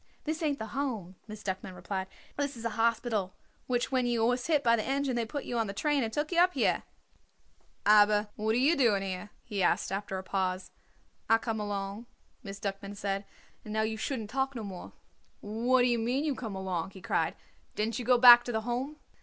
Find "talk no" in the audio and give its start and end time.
14.31-14.63